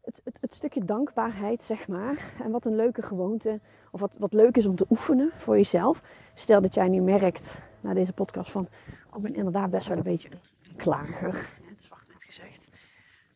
het, 0.00 0.20
het, 0.24 0.38
het, 0.40 0.52
stukje 0.52 0.84
dankbaarheid, 0.84 1.62
zeg 1.62 1.88
maar. 1.88 2.34
En 2.42 2.50
wat 2.50 2.64
een 2.64 2.76
leuke 2.76 3.02
gewoonte, 3.02 3.60
of 3.90 4.00
wat, 4.00 4.16
wat 4.18 4.32
leuk 4.32 4.56
is 4.56 4.66
om 4.66 4.76
te 4.76 4.86
oefenen 4.90 5.30
voor 5.32 5.56
jezelf. 5.56 6.02
Stel 6.34 6.60
dat 6.60 6.74
jij 6.74 6.88
nu 6.88 7.00
merkt, 7.00 7.62
na 7.80 7.92
deze 7.92 8.12
podcast, 8.12 8.50
van... 8.50 8.68
Oh, 9.10 9.16
ik 9.16 9.22
ben 9.22 9.34
inderdaad 9.34 9.70
best 9.70 9.88
wel 9.88 9.96
een 9.96 10.02
beetje 10.02 10.28
een 10.30 10.76
klager. 10.76 11.32
Dat 11.32 12.00
is 12.02 12.08
met 12.12 12.24
gezegd. 12.24 12.68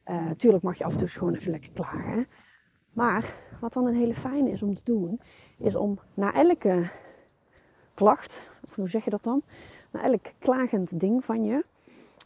Uh, 0.07 0.31
tuurlijk 0.31 0.63
mag 0.63 0.79
je 0.79 0.85
af 0.85 0.93
en 0.93 0.99
toe 0.99 1.09
gewoon 1.09 1.35
even 1.35 1.51
lekker 1.51 1.71
klagen. 1.71 2.27
Maar 2.93 3.37
wat 3.61 3.73
dan 3.73 3.87
een 3.87 3.97
hele 3.97 4.15
fijne 4.15 4.51
is 4.51 4.63
om 4.63 4.75
te 4.75 4.85
doen, 4.85 5.21
is 5.57 5.75
om 5.75 5.99
na 6.15 6.35
elke 6.35 6.91
klacht, 7.95 8.47
of 8.63 8.75
hoe 8.75 8.89
zeg 8.89 9.05
je 9.05 9.11
dat 9.11 9.23
dan? 9.23 9.43
Na 9.91 10.03
elk 10.03 10.27
klagend 10.39 11.01
ding 11.01 11.25
van 11.25 11.45
je, 11.45 11.65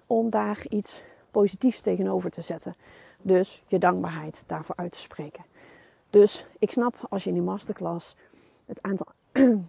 om 0.07 0.31
daar 0.31 0.67
iets 0.69 1.01
positiefs 1.31 1.81
tegenover 1.81 2.31
te 2.31 2.41
zetten. 2.41 2.75
Dus 3.23 3.63
je 3.67 3.79
dankbaarheid 3.79 4.43
daarvoor 4.47 4.77
uit 4.77 4.93
te 4.93 4.99
spreken. 4.99 5.45
Dus 6.11 6.47
ik 6.59 6.71
snap 6.71 7.07
als 7.11 7.23
je 7.23 7.29
in 7.29 7.35
die 7.35 7.45
masterclass 7.45 8.17
het 8.67 8.83
aantal 8.83 9.07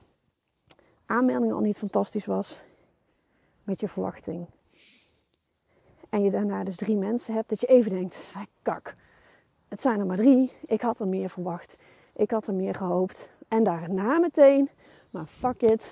aanmeldingen 1.05 1.55
al 1.55 1.61
niet 1.61 1.77
fantastisch 1.77 2.25
was 2.25 2.59
met 3.63 3.81
je 3.81 3.87
verwachting. 3.87 4.47
En 6.09 6.23
je 6.23 6.31
daarna 6.31 6.63
dus 6.63 6.75
drie 6.75 6.97
mensen 6.97 7.33
hebt, 7.33 7.49
dat 7.49 7.59
je 7.59 7.67
even 7.67 7.91
denkt, 7.91 8.19
kak, 8.61 8.95
het 9.75 9.83
zijn 9.83 9.99
er 9.99 10.05
maar 10.05 10.17
drie. 10.17 10.51
Ik 10.63 10.81
had 10.81 10.99
er 10.99 11.07
meer 11.07 11.29
verwacht. 11.29 11.83
Ik 12.15 12.31
had 12.31 12.47
er 12.47 12.53
meer 12.53 12.75
gehoopt. 12.75 13.29
En 13.47 13.63
daarna 13.63 14.19
meteen, 14.19 14.69
maar 15.09 15.25
fuck 15.25 15.61
it, 15.61 15.91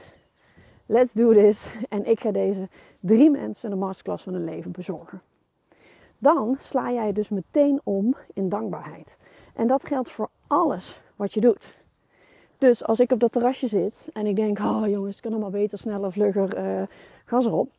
let's 0.85 1.13
do 1.13 1.33
this. 1.33 1.75
En 1.89 2.05
ik 2.05 2.19
ga 2.19 2.31
deze 2.31 2.69
drie 2.99 3.29
mensen 3.29 3.69
de 3.69 3.75
masterclass 3.75 4.23
van 4.23 4.33
hun 4.33 4.43
leven 4.43 4.71
bezorgen 4.71 5.21
dan 6.23 6.55
sla 6.59 6.91
jij 6.91 7.11
dus 7.11 7.29
meteen 7.29 7.81
om 7.83 8.15
in 8.33 8.49
dankbaarheid. 8.49 9.17
En 9.53 9.67
dat 9.67 9.85
geldt 9.85 10.11
voor 10.11 10.29
alles 10.47 11.01
wat 11.15 11.33
je 11.33 11.41
doet. 11.41 11.77
Dus 12.57 12.83
als 12.83 12.99
ik 12.99 13.11
op 13.11 13.19
dat 13.19 13.31
terrasje 13.31 13.67
zit 13.67 14.09
en 14.13 14.25
ik 14.25 14.35
denk, 14.35 14.59
oh 14.59 14.87
jongens, 14.87 15.15
het 15.15 15.23
kan 15.23 15.31
allemaal 15.31 15.49
beter, 15.49 15.77
sneller, 15.77 16.11
vlugger, 16.11 16.57
uh, 16.57 16.83
gas 17.25 17.45
erop. 17.45 17.71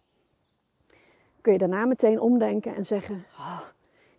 Kun 1.40 1.52
je 1.52 1.58
daarna 1.58 1.84
meteen 1.84 2.20
omdenken 2.20 2.74
en 2.74 2.86
zeggen, 2.86 3.24
oh, 3.38 3.60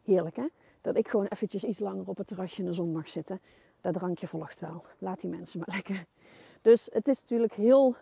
heerlijk 0.06 0.36
hè, 0.36 0.46
dat 0.86 0.96
ik 0.96 1.08
gewoon 1.08 1.26
eventjes 1.26 1.64
iets 1.64 1.80
langer 1.80 2.08
op 2.08 2.18
het 2.18 2.28
terrasje 2.28 2.60
in 2.60 2.66
de 2.66 2.74
zon 2.74 2.92
mag 2.92 3.10
zitten. 3.10 3.40
Dat 3.82 3.94
drankje 3.94 4.28
volgt 4.28 4.60
wel. 4.60 4.86
Laat 4.98 5.22
die 5.22 5.30
mensen 5.30 5.60
maar 5.60 5.76
lekker. 5.76 6.06
Dus 6.62 6.90
het 6.92 7.08
is 7.08 7.22
natuurlijk 7.22 7.54
heel 7.54 7.96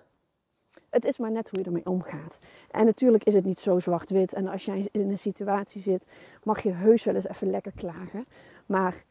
het 0.90 1.06
is 1.06 1.18
maar 1.18 1.32
net 1.32 1.50
hoe 1.50 1.60
je 1.60 1.66
ermee 1.66 1.86
omgaat. 1.86 2.40
En 2.72 2.86
natuurlijk 2.86 3.24
is 3.24 3.34
het 3.34 3.46
niet 3.46 3.60
zo 3.60 3.80
zwart-wit. 3.80 4.34
En 4.34 4.48
als 4.48 4.66
jij 4.66 4.90
in 4.92 5.10
een 5.10 5.18
situatie 5.18 5.82
zit, 5.82 6.14
mag 6.44 6.64
je 6.64 6.72
heus 6.72 7.04
wel 7.04 7.16
eens 7.16 7.28
even 7.28 7.50
lekker 7.50 7.72
klagen. 7.76 8.26
Maar, 8.66 9.04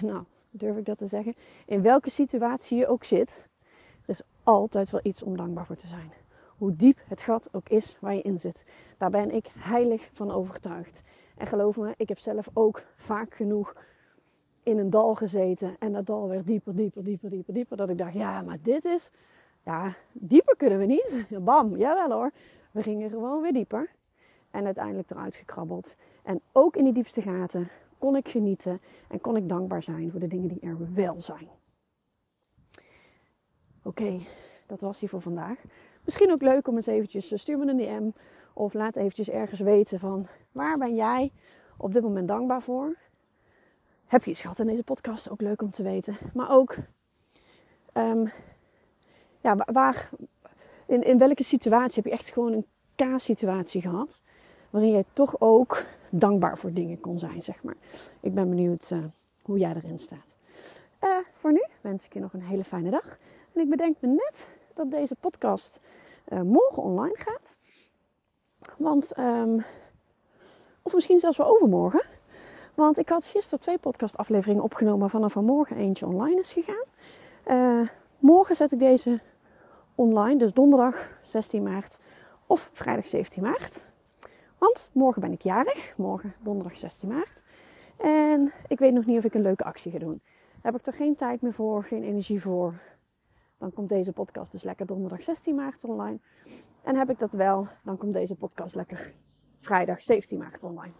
nou, 0.00 0.24
durf 0.50 0.76
ik 0.76 0.84
dat 0.84 0.98
te 0.98 1.06
zeggen? 1.06 1.34
In 1.66 1.82
welke 1.82 2.10
situatie 2.10 2.78
je 2.78 2.86
ook 2.86 3.04
zit, 3.04 3.44
er 4.02 4.08
is 4.10 4.22
altijd 4.42 4.90
wel 4.90 5.00
iets 5.02 5.22
om 5.22 5.36
dankbaar 5.36 5.66
voor 5.66 5.76
te 5.76 5.86
zijn. 5.86 6.12
Hoe 6.58 6.76
diep 6.76 6.98
het 7.08 7.22
gat 7.22 7.48
ook 7.52 7.68
is 7.68 7.98
waar 8.00 8.14
je 8.14 8.22
in 8.22 8.38
zit. 8.38 8.66
Daar 8.98 9.10
ben 9.10 9.30
ik 9.30 9.46
heilig 9.58 10.08
van 10.12 10.30
overtuigd. 10.30 11.02
En 11.36 11.46
geloof 11.46 11.76
me, 11.76 11.94
ik 11.96 12.08
heb 12.08 12.18
zelf 12.18 12.48
ook 12.52 12.82
vaak 12.96 13.34
genoeg 13.34 13.76
in 14.62 14.78
een 14.78 14.90
dal 14.90 15.14
gezeten. 15.14 15.76
En 15.78 15.92
dat 15.92 16.06
dal 16.06 16.28
werd 16.28 16.46
dieper, 16.46 16.74
dieper, 16.74 17.04
dieper, 17.04 17.30
dieper, 17.30 17.54
dieper. 17.54 17.76
Dat 17.76 17.90
ik 17.90 17.98
dacht, 17.98 18.14
ja, 18.14 18.42
maar 18.42 18.58
dit 18.62 18.84
is 18.84 19.10
ja, 19.66 19.94
dieper 20.12 20.56
kunnen 20.56 20.78
we 20.78 20.84
niet. 20.84 21.26
Bam, 21.44 21.76
jawel 21.76 22.10
hoor. 22.10 22.30
We 22.72 22.82
gingen 22.82 23.10
gewoon 23.10 23.42
weer 23.42 23.52
dieper. 23.52 23.90
En 24.50 24.64
uiteindelijk 24.64 25.10
eruit 25.10 25.34
gekrabbeld. 25.34 25.94
En 26.24 26.40
ook 26.52 26.76
in 26.76 26.84
die 26.84 26.92
diepste 26.92 27.22
gaten 27.22 27.68
kon 27.98 28.16
ik 28.16 28.28
genieten 28.28 28.78
en 29.08 29.20
kon 29.20 29.36
ik 29.36 29.48
dankbaar 29.48 29.82
zijn 29.82 30.10
voor 30.10 30.20
de 30.20 30.28
dingen 30.28 30.48
die 30.48 30.60
er 30.60 30.94
wel 30.94 31.20
zijn. 31.20 31.48
Oké, 33.82 34.20
dat 34.66 34.80
was 34.80 34.98
die 34.98 35.08
voor 35.08 35.20
vandaag. 35.20 35.58
Misschien 36.04 36.32
ook 36.32 36.42
leuk 36.42 36.68
om 36.68 36.76
eens 36.76 36.86
eventjes, 36.86 37.32
eh, 37.32 37.38
stuur 37.38 37.58
me 37.58 37.66
een 37.66 37.76
DM 37.76 38.10
of 38.56 38.74
laat 38.74 38.96
eventjes 38.96 39.30
ergens 39.30 39.60
weten 39.60 39.98
van 39.98 40.26
waar 40.52 40.78
ben 40.78 40.94
jij 40.94 41.32
op 41.76 41.92
dit 41.92 42.02
moment 42.02 42.28
dankbaar 42.28 42.62
voor? 42.62 42.96
Heb 44.06 44.24
je 44.24 44.30
iets 44.30 44.40
gehad 44.40 44.58
in 44.58 44.66
deze 44.66 44.82
podcast? 44.82 45.30
Ook 45.30 45.40
leuk 45.40 45.62
om 45.62 45.70
te 45.70 45.82
weten. 45.82 46.16
Maar 46.34 46.50
ook 46.50 46.76
um, 47.94 48.30
ja, 49.40 49.56
waar, 49.72 50.10
in, 50.86 51.02
in 51.02 51.18
welke 51.18 51.42
situatie 51.42 52.02
heb 52.02 52.04
je 52.04 52.18
echt 52.18 52.30
gewoon 52.30 52.52
een 52.52 52.66
K-situatie 52.94 53.80
gehad? 53.80 54.20
Waarin 54.70 54.90
jij 54.90 55.04
toch 55.12 55.40
ook 55.40 55.84
dankbaar 56.10 56.58
voor 56.58 56.72
dingen 56.72 57.00
kon 57.00 57.18
zijn, 57.18 57.42
zeg 57.42 57.62
maar. 57.62 57.76
Ik 58.20 58.34
ben 58.34 58.48
benieuwd 58.48 58.90
uh, 58.90 59.04
hoe 59.42 59.58
jij 59.58 59.74
erin 59.74 59.98
staat. 59.98 60.36
Uh, 61.04 61.10
voor 61.32 61.52
nu 61.52 61.64
wens 61.80 62.04
ik 62.04 62.12
je 62.12 62.20
nog 62.20 62.32
een 62.32 62.42
hele 62.42 62.64
fijne 62.64 62.90
dag. 62.90 63.18
En 63.52 63.60
ik 63.60 63.68
bedenk 63.68 63.96
me 64.00 64.08
net 64.08 64.48
dat 64.74 64.90
deze 64.90 65.14
podcast 65.14 65.80
uh, 66.28 66.40
morgen 66.40 66.82
online 66.82 67.16
gaat. 67.16 67.58
Want, 68.76 69.18
um, 69.18 69.64
of 70.82 70.94
misschien 70.94 71.20
zelfs 71.20 71.36
wel 71.36 71.46
overmorgen. 71.46 72.02
Want 72.74 72.98
ik 72.98 73.08
had 73.08 73.24
gisteren 73.24 73.60
twee 73.60 73.78
podcastafleveringen 73.78 74.62
opgenomen 74.62 75.10
van 75.10 75.22
er 75.22 75.30
vanmorgen 75.30 75.76
eentje 75.76 76.06
online 76.06 76.40
is 76.40 76.52
gegaan. 76.52 76.84
morgen 78.18 78.56
zet 78.56 78.72
ik 78.72 78.78
deze 78.78 79.20
online, 79.94 80.38
dus 80.38 80.52
donderdag 80.52 81.18
16 81.22 81.62
maart 81.62 81.98
of 82.46 82.70
vrijdag 82.72 83.06
17 83.06 83.42
maart. 83.42 83.86
Want 84.58 84.90
morgen 84.92 85.20
ben 85.20 85.32
ik 85.32 85.42
jarig, 85.42 85.92
morgen 85.96 86.34
donderdag 86.42 86.78
16 86.78 87.08
maart. 87.08 87.42
En 87.96 88.52
ik 88.68 88.78
weet 88.78 88.92
nog 88.92 89.06
niet 89.06 89.18
of 89.18 89.24
ik 89.24 89.34
een 89.34 89.42
leuke 89.42 89.64
actie 89.64 89.92
ga 89.92 89.98
doen. 89.98 90.20
Heb 90.62 90.74
ik 90.74 90.86
er 90.86 90.92
geen 90.92 91.16
tijd 91.16 91.42
meer 91.42 91.52
voor, 91.52 91.84
geen 91.84 92.02
energie 92.02 92.40
voor. 92.40 92.74
Dan 93.58 93.72
komt 93.72 93.88
deze 93.88 94.12
podcast 94.12 94.52
dus 94.52 94.62
lekker 94.62 94.86
donderdag 94.86 95.22
16 95.22 95.54
maart 95.54 95.84
online. 95.84 96.18
En 96.86 96.96
heb 96.96 97.10
ik 97.10 97.18
dat 97.18 97.32
wel, 97.32 97.68
dan 97.84 97.96
komt 97.96 98.12
deze 98.12 98.34
podcast 98.34 98.74
lekker 98.74 99.12
vrijdag 99.58 100.02
17 100.02 100.38
maart 100.38 100.62
online. 100.62 100.92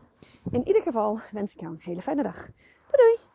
In 0.51 0.67
ieder 0.67 0.83
geval 0.83 1.21
wens 1.33 1.53
ik 1.53 1.61
jou 1.61 1.73
een 1.73 1.81
hele 1.83 2.03
fijne 2.03 2.23
dag. 2.23 2.37
Doei 2.37 3.17
doei! 3.17 3.26